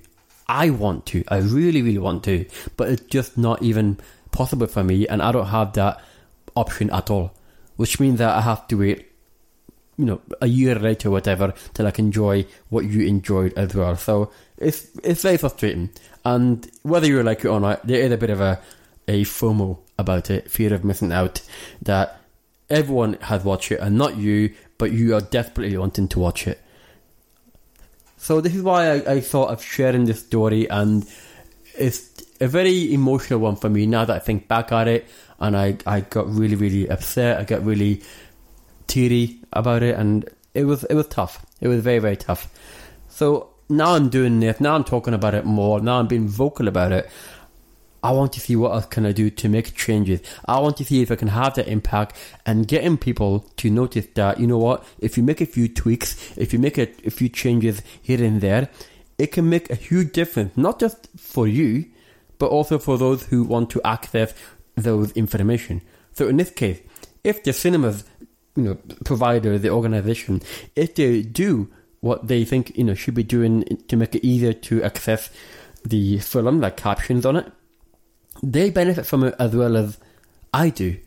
I 0.47 0.71
want 0.71 1.05
to. 1.07 1.23
I 1.27 1.37
really, 1.37 1.81
really 1.81 1.99
want 1.99 2.23
to, 2.23 2.45
but 2.75 2.89
it's 2.89 3.03
just 3.03 3.37
not 3.37 3.61
even 3.61 3.99
possible 4.31 4.67
for 4.67 4.83
me, 4.83 5.07
and 5.07 5.21
I 5.21 5.31
don't 5.31 5.47
have 5.47 5.73
that 5.73 6.01
option 6.55 6.89
at 6.89 7.09
all. 7.11 7.36
Which 7.77 7.99
means 7.99 8.19
that 8.19 8.35
I 8.35 8.41
have 8.41 8.67
to 8.67 8.75
wait, 8.75 9.11
you 9.97 10.05
know, 10.05 10.21
a 10.41 10.47
year 10.47 10.75
later, 10.75 11.07
or 11.07 11.11
whatever, 11.11 11.53
till 11.73 11.87
I 11.87 11.91
can 11.91 12.05
enjoy 12.05 12.45
what 12.69 12.85
you 12.85 13.07
enjoyed 13.07 13.53
as 13.53 13.73
well. 13.73 13.95
So 13.95 14.31
it's 14.57 14.87
it's 15.03 15.21
very 15.21 15.37
frustrating, 15.37 15.91
and 16.25 16.69
whether 16.83 17.07
you 17.07 17.23
like 17.23 17.45
it 17.45 17.47
or 17.47 17.59
not, 17.59 17.85
there 17.87 18.01
is 18.01 18.11
a 18.11 18.17
bit 18.17 18.29
of 18.29 18.41
a 18.41 18.59
a 19.07 19.23
FOMO 19.23 19.77
about 19.97 20.29
it, 20.29 20.51
fear 20.51 20.73
of 20.73 20.83
missing 20.83 21.11
out. 21.11 21.41
That 21.81 22.19
everyone 22.69 23.13
has 23.21 23.43
watched 23.43 23.71
it, 23.71 23.79
and 23.79 23.97
not 23.97 24.17
you, 24.17 24.53
but 24.77 24.91
you 24.91 25.15
are 25.15 25.21
desperately 25.21 25.77
wanting 25.77 26.07
to 26.09 26.19
watch 26.19 26.47
it. 26.47 26.59
So 28.17 28.41
this 28.41 28.55
is 28.55 28.63
why 28.63 28.91
I, 28.91 29.13
I 29.13 29.21
thought 29.21 29.51
of 29.51 29.63
sharing 29.63 30.05
this 30.05 30.19
story, 30.19 30.69
and 30.69 31.07
it's 31.77 32.23
a 32.39 32.47
very 32.47 32.93
emotional 32.93 33.39
one 33.39 33.55
for 33.55 33.69
me 33.69 33.85
now 33.85 34.05
that 34.05 34.15
I 34.15 34.19
think 34.19 34.47
back 34.47 34.71
at 34.71 34.87
it, 34.87 35.07
and 35.39 35.55
I, 35.55 35.77
I 35.85 36.01
got 36.01 36.27
really 36.29 36.55
really 36.55 36.89
upset. 36.89 37.39
I 37.39 37.43
got 37.43 37.63
really 37.63 38.01
teary 38.87 39.39
about 39.53 39.83
it, 39.83 39.95
and 39.95 40.29
it 40.53 40.65
was 40.65 40.83
it 40.85 40.95
was 40.95 41.07
tough. 41.07 41.45
It 41.61 41.67
was 41.67 41.81
very 41.81 41.99
very 41.99 42.17
tough. 42.17 42.49
So 43.09 43.49
now 43.69 43.95
I'm 43.95 44.09
doing 44.09 44.39
this. 44.39 44.59
Now 44.59 44.75
I'm 44.75 44.83
talking 44.83 45.13
about 45.13 45.33
it 45.33 45.45
more. 45.45 45.79
Now 45.79 45.99
I'm 45.99 46.07
being 46.07 46.27
vocal 46.27 46.67
about 46.67 46.91
it. 46.91 47.09
I 48.03 48.11
want 48.11 48.31
to 48.33 48.39
see 48.39 48.55
what 48.55 48.71
else 48.73 48.85
can 48.85 49.05
I 49.05 49.11
do 49.11 49.29
to 49.29 49.49
make 49.49 49.75
changes. 49.75 50.21
I 50.45 50.59
want 50.59 50.77
to 50.77 50.85
see 50.85 51.01
if 51.01 51.11
I 51.11 51.15
can 51.15 51.29
have 51.29 51.55
that 51.55 51.67
impact 51.67 52.15
and 52.45 52.67
getting 52.67 52.97
people 52.97 53.39
to 53.57 53.69
notice 53.71 54.07
that, 54.13 54.39
you 54.39 54.45
know 54.47 54.59
what, 54.59 54.85
if 54.99 55.17
you 55.17 55.23
make 55.23 55.41
a 55.41 55.45
few 55.45 55.67
tweaks, 55.67 56.37
if 56.37 56.53
you 56.53 56.59
make 56.59 56.77
a, 56.77 56.87
a 57.05 57.09
few 57.09 57.27
changes 57.27 57.81
here 58.01 58.23
and 58.23 58.39
there, 58.39 58.69
it 59.17 59.31
can 59.31 59.49
make 59.49 59.69
a 59.71 59.75
huge 59.75 60.13
difference, 60.13 60.55
not 60.55 60.79
just 60.79 61.09
for 61.17 61.47
you, 61.47 61.85
but 62.37 62.47
also 62.47 62.79
for 62.79 62.97
those 62.97 63.27
who 63.27 63.43
want 63.43 63.69
to 63.71 63.81
access 63.85 64.33
those 64.75 65.11
information. 65.13 65.81
So 66.13 66.27
in 66.27 66.37
this 66.37 66.51
case, 66.51 66.79
if 67.23 67.43
the 67.43 67.53
cinemas, 67.53 68.03
you 68.55 68.63
know, 68.63 68.77
provider, 69.05 69.57
the 69.57 69.69
organization, 69.69 70.41
if 70.75 70.95
they 70.95 71.21
do 71.21 71.69
what 71.99 72.27
they 72.27 72.45
think, 72.45 72.77
you 72.77 72.83
know, 72.83 72.93
should 72.93 73.15
be 73.15 73.23
doing 73.23 73.63
to 73.87 73.95
make 73.95 74.15
it 74.15 74.25
easier 74.25 74.53
to 74.53 74.83
access 74.83 75.29
the 75.83 76.19
film, 76.19 76.61
like 76.61 76.77
captions 76.77 77.25
on 77.25 77.35
it, 77.35 77.51
they 78.43 78.69
benefit 78.69 79.05
from 79.05 79.23
it 79.23 79.35
as 79.39 79.55
well 79.55 79.75
as 79.75 79.97
I 80.53 80.69
do. 80.69 80.97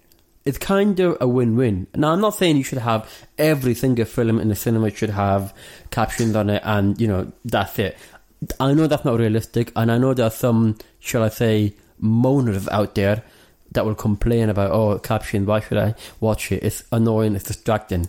It's 0.45 0.59
kind 0.59 0.99
of 1.01 1.19
a 1.21 1.29
win-win. 1.29 1.87
Now, 1.95 2.13
I'm 2.13 2.21
not 2.21 2.35
saying 2.35 2.57
you 2.57 2.65
should 2.65 2.79
have 2.79 3.09
every 3.37 3.75
single 3.75 4.07
film 4.07 4.41
in 4.41 4.49
the 4.49 4.55
cinema 4.57 4.91
should 4.91 5.11
have 5.11 5.55
captions 5.91 6.35
on 6.35 6.51
it, 6.51 6.63
and 6.65 7.01
you 7.01 7.07
know 7.07 7.31
that's 7.45 7.79
it. 7.79 7.97
I 8.59 8.73
know 8.73 8.87
that's 8.87 9.05
not 9.05 9.19
realistic, 9.19 9.71
and 9.77 9.93
I 9.93 9.99
know 9.99 10.15
there 10.15 10.27
are 10.27 10.31
some, 10.31 10.77
shall 11.01 11.23
I 11.23 11.29
say, 11.29 11.75
moaners 12.01 12.69
out 12.71 12.95
there 12.95 13.23
that 13.73 13.85
will 13.85 13.95
complain 13.95 14.49
about, 14.49 14.71
oh, 14.71 14.99
captions. 14.99 15.47
Why 15.47 15.61
should 15.61 15.79
I 15.79 15.95
watch 16.21 16.53
it? 16.53 16.63
It's 16.63 16.85
annoying. 16.93 17.35
It's 17.35 17.45
distracting. 17.45 18.09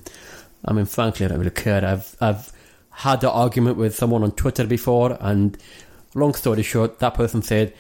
I 0.66 0.74
mean, 0.74 0.86
frankly, 0.86 1.26
I 1.26 1.30
don't 1.30 1.40
really 1.40 1.52
care. 1.52 1.84
I've 1.84 2.16
I've 2.22 2.52
had 2.92 3.22
that 3.22 3.32
argument 3.32 3.78
with 3.78 3.96
someone 3.96 4.24
on 4.24 4.32
Twitter 4.32 4.68
before, 4.68 5.18
and 5.20 5.58
long 6.14 6.34
story 6.34 6.64
short, 6.64 7.00
that 7.00 7.14
person 7.14 7.42
said 7.42 7.74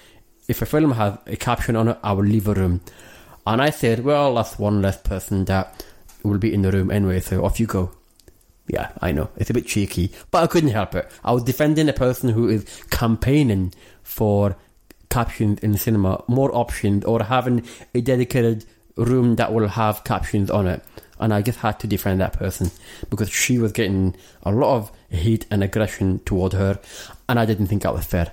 if 0.48 0.62
a 0.62 0.66
film 0.66 0.92
has 0.92 1.18
a 1.28 1.36
caption 1.36 1.76
on 1.76 1.90
it, 1.90 1.98
I 2.04 2.14
will 2.14 2.24
leave 2.24 2.48
a 2.48 2.54
room. 2.54 2.82
And 3.46 3.62
I 3.62 3.70
said, 3.70 4.04
well, 4.04 4.36
that's 4.36 4.60
one 4.60 4.82
less 4.82 4.98
person 4.98 5.46
that 5.46 5.86
will 6.24 6.38
be 6.38 6.54
in 6.54 6.62
the 6.62 6.72
room 6.72 6.92
anyway, 6.92 7.20
so 7.20 7.44
off 7.46 7.60
you 7.60 7.68
go. 7.68 7.92
Yeah, 8.68 8.92
I 9.02 9.12
know, 9.12 9.30
it's 9.38 9.50
a 9.50 9.54
bit 9.54 9.66
cheeky, 9.66 10.12
but 10.30 10.44
I 10.44 10.48
couldn't 10.48 10.70
help 10.70 10.96
it. 10.96 11.10
I 11.24 11.32
was 11.32 11.44
defending 11.44 11.90
a 11.90 11.94
person 11.94 12.30
who 12.30 12.48
is 12.48 12.84
campaigning 12.90 13.74
for 14.04 14.56
captions 15.12 15.60
in 15.60 15.78
cinema, 15.78 16.24
more 16.28 16.54
options, 16.56 17.06
or 17.06 17.22
having 17.22 17.64
a 17.94 18.02
dedicated 18.02 18.66
room 18.96 19.36
that 19.36 19.54
will 19.54 19.68
have 19.68 20.04
captions 20.04 20.50
on 20.50 20.66
it. 20.66 20.84
And 21.20 21.32
I 21.32 21.44
just 21.44 21.60
had 21.60 21.80
to 21.82 21.88
defend 21.88 22.20
that 22.22 22.34
person 22.34 22.72
because 23.12 23.30
she 23.30 23.60
was 23.60 23.72
getting 23.72 24.16
a 24.42 24.52
lot 24.52 24.76
of 24.76 24.92
hate 25.10 25.46
and 25.52 25.64
aggression 25.64 26.20
toward 26.26 26.54
her, 26.54 26.80
and 27.30 27.40
I 27.40 27.46
didn't 27.46 27.68
think 27.68 27.84
that 27.84 27.94
was 27.94 28.06
fair. 28.06 28.32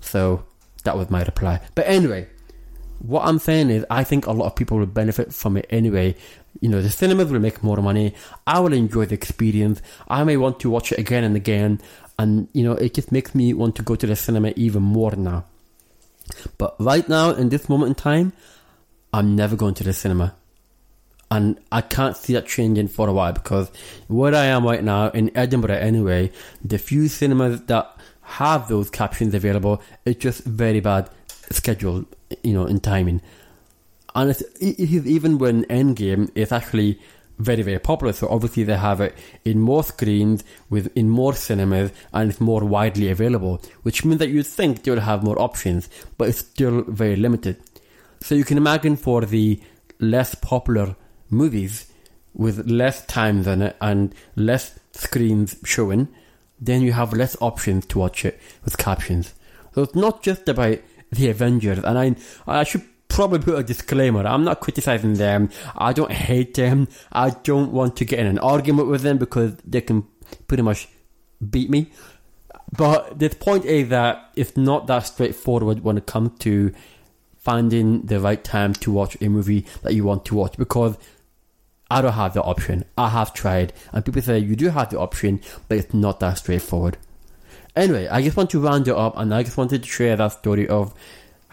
So 0.00 0.44
that 0.82 0.96
was 0.96 1.10
my 1.10 1.22
reply. 1.22 1.60
But 1.76 1.86
anyway, 1.86 2.26
what 2.98 3.24
I'm 3.24 3.38
saying 3.38 3.70
is, 3.70 3.84
I 3.88 4.02
think 4.02 4.26
a 4.26 4.32
lot 4.32 4.46
of 4.46 4.56
people 4.56 4.78
will 4.78 4.86
benefit 4.86 5.32
from 5.32 5.56
it 5.56 5.66
anyway. 5.70 6.16
You 6.60 6.68
know, 6.70 6.82
the 6.82 6.90
cinemas 6.90 7.30
will 7.30 7.40
make 7.40 7.62
more 7.62 7.76
money. 7.78 8.14
I 8.46 8.60
will 8.60 8.72
enjoy 8.72 9.06
the 9.06 9.14
experience. 9.14 9.82
I 10.08 10.24
may 10.24 10.36
want 10.36 10.58
to 10.60 10.70
watch 10.70 10.90
it 10.90 10.98
again 10.98 11.22
and 11.22 11.36
again. 11.36 11.80
And, 12.18 12.48
you 12.52 12.64
know, 12.64 12.72
it 12.72 12.94
just 12.94 13.12
makes 13.12 13.34
me 13.34 13.52
want 13.54 13.76
to 13.76 13.82
go 13.82 13.94
to 13.94 14.06
the 14.06 14.16
cinema 14.16 14.52
even 14.56 14.82
more 14.82 15.14
now. 15.16 15.44
But 16.58 16.76
right 16.78 17.08
now, 17.08 17.30
in 17.30 17.48
this 17.48 17.68
moment 17.68 17.88
in 17.90 17.94
time, 17.94 18.32
I'm 19.12 19.36
never 19.36 19.56
going 19.56 19.74
to 19.74 19.84
the 19.84 19.92
cinema. 19.92 20.34
And 21.30 21.58
I 21.72 21.80
can't 21.80 22.16
see 22.16 22.34
that 22.34 22.46
changing 22.46 22.88
for 22.88 23.08
a 23.08 23.12
while 23.12 23.32
because 23.32 23.70
where 24.08 24.34
I 24.34 24.46
am 24.46 24.64
right 24.64 24.84
now, 24.84 25.10
in 25.10 25.36
Edinburgh 25.36 25.76
anyway, 25.76 26.30
the 26.62 26.78
few 26.78 27.08
cinemas 27.08 27.62
that 27.62 27.96
have 28.24 28.68
those 28.68 28.90
captions 28.90 29.34
available. 29.34 29.82
It's 30.04 30.20
just 30.20 30.44
very 30.44 30.80
bad 30.80 31.10
schedule, 31.50 32.04
you 32.42 32.54
know, 32.54 32.66
in 32.66 32.80
timing. 32.80 33.20
And 34.14 34.30
it's, 34.30 34.42
it 34.60 34.78
even 35.06 35.38
when 35.38 35.64
Endgame 35.64 36.30
is 36.34 36.52
actually 36.52 37.00
very, 37.38 37.62
very 37.62 37.78
popular. 37.78 38.12
So 38.12 38.28
obviously 38.28 38.64
they 38.64 38.76
have 38.76 39.00
it 39.00 39.16
in 39.44 39.60
more 39.60 39.82
screens, 39.82 40.44
with 40.70 40.90
in 40.96 41.08
more 41.08 41.34
cinemas, 41.34 41.92
and 42.12 42.30
it's 42.30 42.40
more 42.40 42.64
widely 42.64 43.10
available, 43.10 43.60
which 43.82 44.04
means 44.04 44.18
that 44.18 44.28
you'd 44.28 44.46
think 44.46 44.82
they 44.82 44.90
would 44.90 45.00
have 45.00 45.22
more 45.22 45.40
options, 45.40 45.88
but 46.16 46.28
it's 46.28 46.38
still 46.38 46.82
very 46.82 47.16
limited. 47.16 47.56
So 48.20 48.34
you 48.34 48.44
can 48.44 48.56
imagine 48.56 48.96
for 48.96 49.22
the 49.22 49.60
less 50.00 50.34
popular 50.34 50.96
movies 51.30 51.90
with 52.34 52.68
less 52.68 53.04
time 53.06 53.46
in 53.46 53.62
it 53.62 53.76
and 53.80 54.14
less 54.36 54.78
screens 54.92 55.56
showing, 55.64 56.08
then 56.60 56.82
you 56.82 56.92
have 56.92 57.12
less 57.12 57.36
options 57.40 57.86
to 57.86 57.98
watch 57.98 58.24
it 58.24 58.40
with 58.64 58.78
captions. 58.78 59.34
So 59.74 59.82
it's 59.82 59.94
not 59.94 60.22
just 60.22 60.48
about 60.48 60.78
the 61.10 61.30
Avengers, 61.30 61.78
and 61.78 61.98
I 61.98 62.16
I 62.46 62.64
should 62.64 62.82
probably 63.14 63.38
put 63.38 63.58
a 63.58 63.62
disclaimer. 63.62 64.26
I'm 64.26 64.44
not 64.44 64.60
criticizing 64.60 65.14
them. 65.14 65.50
I 65.76 65.92
don't 65.92 66.10
hate 66.10 66.54
them. 66.54 66.88
I 67.12 67.30
don't 67.30 67.70
want 67.70 67.96
to 67.98 68.04
get 68.04 68.18
in 68.18 68.26
an 68.26 68.40
argument 68.40 68.88
with 68.88 69.02
them 69.02 69.18
because 69.18 69.54
they 69.64 69.80
can 69.80 70.06
pretty 70.48 70.64
much 70.64 70.88
beat 71.50 71.70
me. 71.70 71.92
But 72.76 73.20
the 73.20 73.28
point 73.28 73.64
is 73.66 73.88
that 73.90 74.30
it's 74.34 74.56
not 74.56 74.88
that 74.88 75.00
straightforward 75.00 75.84
when 75.84 75.96
it 75.96 76.06
comes 76.06 76.38
to 76.40 76.72
finding 77.38 78.02
the 78.02 78.18
right 78.18 78.42
time 78.42 78.72
to 78.72 78.90
watch 78.90 79.16
a 79.20 79.28
movie 79.28 79.64
that 79.82 79.94
you 79.94 80.02
want 80.02 80.24
to 80.24 80.34
watch 80.34 80.56
because 80.56 80.96
I 81.90 82.02
don't 82.02 82.14
have 82.14 82.34
the 82.34 82.42
option. 82.42 82.84
I 82.98 83.10
have 83.10 83.32
tried, 83.32 83.74
and 83.92 84.04
people 84.04 84.22
say 84.22 84.38
you 84.38 84.56
do 84.56 84.70
have 84.70 84.90
the 84.90 84.98
option, 84.98 85.40
but 85.68 85.78
it's 85.78 85.94
not 85.94 86.18
that 86.20 86.38
straightforward. 86.38 86.96
Anyway, 87.76 88.08
I 88.08 88.22
just 88.22 88.36
want 88.36 88.50
to 88.50 88.60
round 88.60 88.88
it 88.88 88.96
up, 88.96 89.16
and 89.16 89.32
I 89.32 89.44
just 89.44 89.56
wanted 89.56 89.84
to 89.84 89.88
share 89.88 90.16
that 90.16 90.32
story 90.32 90.66
of 90.66 90.94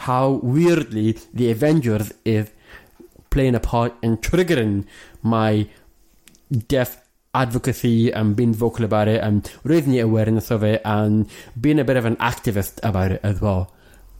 how 0.02 0.40
weirdly 0.42 1.16
the 1.32 1.52
Avengers 1.52 2.12
is 2.26 2.50
playing 3.30 3.54
a 3.54 3.60
part 3.60 3.94
in 4.02 4.18
triggering 4.18 4.86
my 5.22 5.68
deaf 6.68 7.08
advocacy 7.36 8.12
and 8.12 8.36
being 8.36 8.52
vocal 8.52 8.84
about 8.84 9.08
it 9.08 9.22
and 9.22 9.52
raising 9.64 9.92
the 9.92 10.00
awareness 10.00 10.50
of 10.50 10.64
it 10.64 10.82
and 10.84 11.30
being 11.60 11.80
a 11.80 11.84
bit 11.84 11.98
of 11.98 12.06
an 12.06 12.16
activist 12.16 12.80
about 12.82 13.12
it 13.12 13.22
as 13.22 13.40
well. 13.42 13.72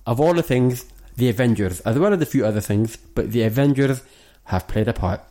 Of 0.06 0.20
all 0.20 0.36
the 0.36 0.44
things, 0.44 0.86
the 1.18 1.30
Avengers, 1.30 1.80
as 1.82 1.98
well 1.98 2.14
as 2.14 2.22
a 2.22 2.28
few 2.28 2.46
other 2.46 2.62
things, 2.62 2.96
but 2.96 3.32
the 3.32 3.42
Avengers 3.42 4.04
have 4.46 4.68
played 4.68 4.88
a 4.88 4.94
part. 4.94 5.22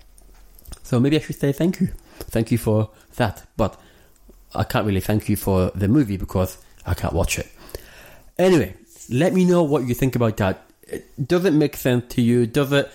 So 0.83 0.99
maybe 0.99 1.16
I 1.16 1.21
should 1.21 1.38
say 1.38 1.52
thank 1.52 1.80
you. 1.80 1.90
Thank 2.19 2.50
you 2.50 2.59
for 2.59 2.90
that. 3.16 3.47
But 3.57 3.80
I 4.52 4.64
can't 4.64 4.85
really 4.85 5.00
thank 5.00 5.28
you 5.28 5.37
for 5.37 5.71
the 5.76 5.87
movie 5.87 6.16
because 6.16 6.59
I 6.85 6.95
can't 6.95 7.14
watch 7.14 7.38
it. 7.38 7.47
Anyway, 8.37 8.75
let 9.11 9.33
me 9.33 9.45
know 9.45 9.62
what 9.62 9.85
you 9.87 9.95
think 9.95 10.17
about 10.17 10.37
that. 10.38 10.62
Does 11.25 11.45
it 11.45 11.52
make 11.52 11.76
sense 11.76 12.14
to 12.14 12.23
you? 12.23 12.47
Does 12.47 12.73
it 12.73 12.90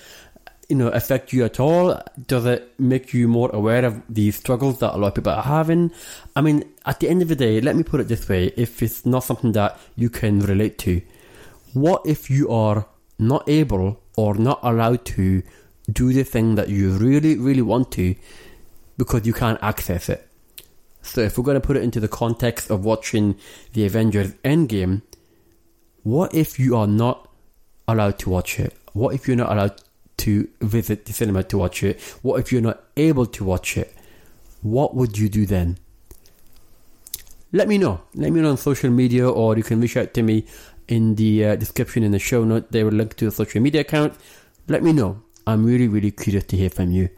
you 0.70 0.76
know 0.76 0.88
affect 0.88 1.34
you 1.34 1.44
at 1.44 1.60
all? 1.60 2.02
Does 2.28 2.46
it 2.46 2.74
make 2.80 3.14
you 3.14 3.28
more 3.28 3.50
aware 3.54 3.86
of 3.86 4.02
the 4.10 4.32
struggles 4.32 4.80
that 4.80 4.96
a 4.96 4.98
lot 4.98 5.10
of 5.10 5.16
people 5.16 5.34
are 5.34 5.44
having? 5.44 5.92
I 6.36 6.42
mean, 6.42 6.64
at 6.86 7.00
the 7.00 7.10
end 7.10 7.22
of 7.22 7.28
the 7.28 7.36
day, 7.36 7.62
let 7.62 7.76
me 7.76 7.84
put 7.84 8.00
it 8.00 8.08
this 8.08 8.28
way: 8.28 8.54
if 8.58 8.82
it's 8.82 9.06
not 9.06 9.24
something 9.24 9.52
that 9.52 9.80
you 9.96 10.10
can 10.10 10.40
relate 10.40 10.78
to, 10.80 11.02
what 11.74 12.02
if 12.06 12.30
you 12.30 12.50
are 12.50 12.88
not 13.20 13.48
able 13.48 14.02
or 14.16 14.36
not 14.36 14.60
allowed 14.64 15.06
to 15.06 15.44
do 15.92 16.14
the 16.14 16.24
thing 16.24 16.56
that 16.56 16.70
you 16.70 16.92
really, 16.92 17.38
really 17.38 17.62
want 17.62 17.92
to 17.92 18.16
because 18.98 19.28
you 19.28 19.34
can't 19.34 19.60
access 19.62 20.10
it? 20.10 20.28
So, 21.02 21.22
if 21.22 21.38
we're 21.38 21.44
going 21.44 21.62
to 21.62 21.66
put 21.66 21.78
it 21.78 21.84
into 21.84 22.00
the 22.00 22.08
context 22.08 22.72
of 22.72 22.84
watching 22.84 23.38
the 23.74 23.86
Avengers 23.86 24.34
Endgame, 24.44 25.04
what 26.06 26.36
if 26.36 26.60
you 26.60 26.78
are 26.78 26.86
not 26.86 27.28
allowed 27.88 28.20
to 28.20 28.30
watch 28.30 28.60
it? 28.60 28.78
What 28.94 29.16
if 29.16 29.28
you're 29.28 29.36
not 29.36 29.52
allowed 29.52 29.82
to 30.18 30.48
visit 30.62 31.06
the 31.06 31.14
cinema 31.14 31.42
to 31.46 31.58
watch 31.58 31.82
it? 31.82 32.00
What 32.22 32.40
if 32.40 32.52
you're 32.52 32.62
not 32.62 32.84
able 32.96 33.26
to 33.26 33.44
watch 33.44 33.76
it? 33.76 33.92
What 34.62 34.94
would 34.94 35.18
you 35.18 35.30
do 35.30 35.48
then? 35.48 35.80
Let 37.52 37.68
me 37.68 37.80
know. 37.80 38.02
Let 38.14 38.32
me 38.32 38.40
know 38.40 38.52
on 38.52 38.58
social 38.58 38.92
media, 38.92 39.28
or 39.28 39.58
you 39.58 39.64
can 39.64 39.82
reach 39.82 39.98
out 39.98 40.14
to 40.14 40.22
me 40.22 40.46
in 40.88 41.16
the 41.16 41.44
uh, 41.44 41.56
description 41.56 42.04
in 42.04 42.12
the 42.12 42.20
show 42.20 42.44
note. 42.44 42.72
They 42.72 42.84
will 42.84 42.92
link 42.92 43.16
to 43.16 43.26
a 43.26 43.32
social 43.32 43.60
media 43.60 43.82
account. 43.82 44.14
Let 44.68 44.84
me 44.84 44.94
know. 44.94 45.24
I'm 45.48 45.66
really, 45.66 45.88
really 45.88 46.12
curious 46.12 46.44
to 46.46 46.56
hear 46.56 46.70
from 46.70 46.92
you. 46.92 47.10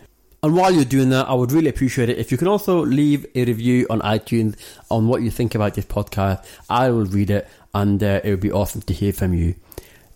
And 0.43 0.55
while 0.55 0.71
you're 0.71 0.85
doing 0.85 1.09
that, 1.09 1.27
I 1.27 1.33
would 1.33 1.51
really 1.51 1.67
appreciate 1.67 2.07
it 2.07 2.19
if 2.19 2.31
you 2.31 2.37
can 2.37 2.47
also 2.47 2.85
leave 2.85 3.25
a 3.35 3.43
review 3.43 3.85
on 3.89 3.99
iTunes 3.99 4.55
on 4.89 5.09
what 5.09 5.23
you 5.23 5.29
think 5.29 5.55
about 5.55 5.73
this 5.73 5.85
podcast. 5.85 6.45
I 6.69 6.89
will 6.89 7.05
read 7.05 7.31
it, 7.31 7.49
and 7.81 8.01
uh, 8.01 8.21
it 8.23 8.31
would 8.31 8.39
be 8.39 8.51
awesome 8.51 8.81
to 8.81 8.93
hear 8.93 9.13
from 9.13 9.35
you. 9.35 9.53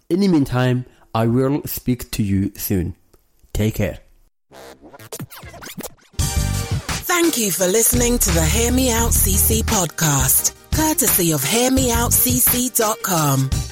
In 0.10 0.22
the 0.22 0.28
meantime, 0.28 0.86
I 1.14 1.28
will 1.28 1.62
speak 1.66 2.10
to 2.12 2.24
you 2.24 2.52
soon. 2.56 2.96
Take 3.54 3.76
care. 3.76 4.00
Thank 6.18 7.38
you 7.38 7.52
for 7.52 7.68
listening 7.68 8.18
to 8.18 8.32
the 8.32 8.44
Hear 8.44 8.72
Me 8.72 8.92
Out 8.92 9.12
CC 9.12 9.62
podcast, 9.62 10.56
courtesy 10.76 11.34
of 11.34 11.42
HearMeOutCC.com. 11.42 13.71